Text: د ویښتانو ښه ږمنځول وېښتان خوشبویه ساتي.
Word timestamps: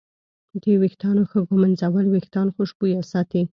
د 0.61 0.63
ویښتانو 0.81 1.21
ښه 1.29 1.39
ږمنځول 1.47 2.05
وېښتان 2.09 2.47
خوشبویه 2.55 3.01
ساتي. 3.11 3.41